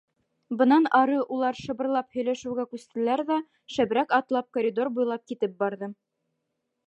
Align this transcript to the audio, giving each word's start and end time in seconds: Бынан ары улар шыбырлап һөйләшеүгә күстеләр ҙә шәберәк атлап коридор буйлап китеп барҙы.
Бынан 0.59 0.85
ары 0.99 1.17
улар 1.35 1.59
шыбырлап 1.65 2.07
һөйләшеүгә 2.19 2.65
күстеләр 2.71 3.23
ҙә 3.29 3.37
шәберәк 3.75 4.15
атлап 4.21 4.49
коридор 4.59 4.93
буйлап 4.95 5.27
китеп 5.33 5.53
барҙы. 5.63 5.91